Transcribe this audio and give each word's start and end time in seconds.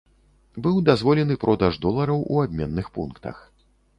Быў 0.67 0.79
дазволены 0.87 1.35
продаж 1.43 1.77
долараў 1.85 2.25
у 2.37 2.41
абменных 2.45 2.91
пунктах. 2.99 3.45